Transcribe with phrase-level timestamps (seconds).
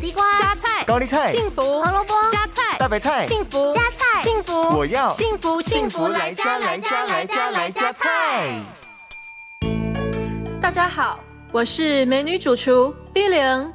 [0.00, 8.58] 地瓜、加菜、高丽菜、幸福、胡萝卜、加菜、大白菜、幸福、加菜、幸福，我要幸福幸福来加来加来加来加菜。
[10.58, 11.20] 大家好，
[11.52, 13.72] 我是美女主厨 B 零。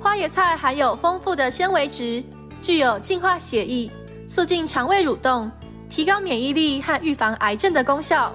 [0.00, 2.24] 花椰菜含有丰富的纤维质，
[2.60, 3.88] 具有净化血液、
[4.26, 5.48] 促进肠胃蠕动、
[5.88, 8.34] 提高免疫力和预防癌症的功效。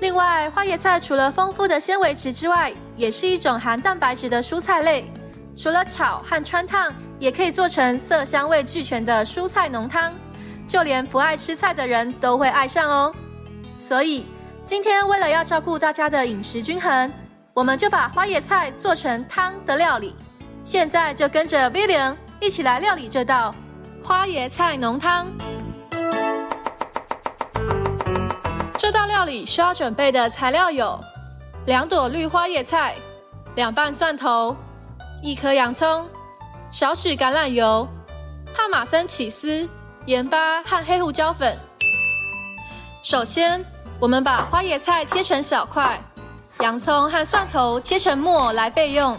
[0.00, 5.08] 另外，花椰菜除了丰富的纤维质之外，也是一种含蛋白质的蔬菜类。
[5.56, 10.12] 除了炒和汆烫，也可以做成色香味俱全的蔬菜浓汤，
[10.66, 13.14] 就连不爱吃菜的人都会爱上哦。
[13.78, 14.26] 所以，
[14.64, 17.12] 今天为了要照顾大家的饮食均衡，
[17.52, 20.14] 我们就把花椰菜做成汤的料理。
[20.64, 23.54] 现在就跟着 Billion 一起来料理这道
[24.04, 25.26] 花椰菜浓汤。
[28.78, 30.98] 这道料理需要准备的材料有：
[31.66, 32.94] 两朵绿花椰菜、
[33.56, 34.56] 两瓣蒜头、
[35.22, 36.08] 一颗洋葱、
[36.70, 37.86] 少许橄榄油、
[38.54, 39.68] 帕玛森起司、
[40.06, 41.58] 盐巴和黑胡椒粉。
[43.02, 43.62] 首先，
[43.98, 46.02] 我们把花椰菜切成小块，
[46.60, 49.14] 洋葱和蒜头切成末来备用。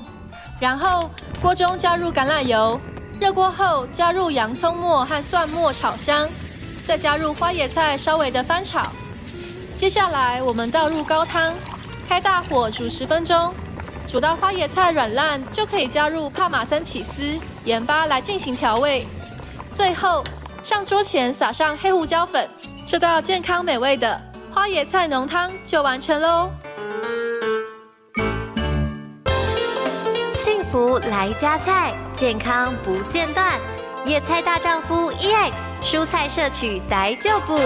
[0.60, 1.08] 然后，
[1.40, 2.80] 锅中加入橄榄油，
[3.20, 6.28] 热锅后加入洋葱末和蒜末炒香，
[6.84, 8.88] 再加入花椰菜，稍微的翻炒。
[9.78, 11.54] 接下来，我们倒入高汤，
[12.10, 13.54] 开大火煮十分钟，
[14.12, 19.08] 煮到花椰菜软烂，就可以加入帕玛森起司、盐巴来进行调味。
[19.72, 20.22] 最后，
[20.62, 22.50] 上桌前撒上黑胡椒粉，
[22.86, 24.22] 这道健康美味的
[24.54, 26.52] 花椰菜浓汤就完成喽。
[30.34, 33.58] 幸福来加菜，健康不间断。
[34.04, 37.58] 野菜大丈夫 EX，蔬菜摄取逮就补。